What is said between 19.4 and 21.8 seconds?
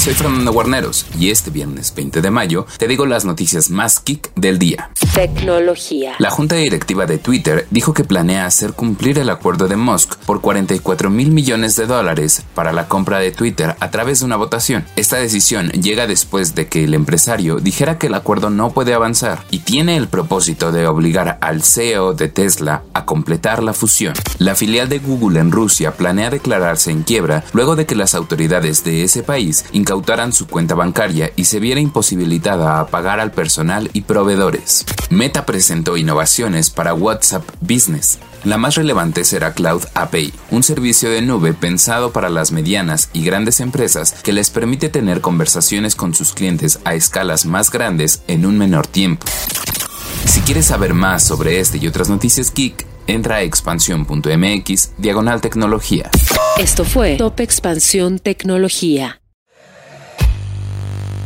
y tiene el propósito de obligar al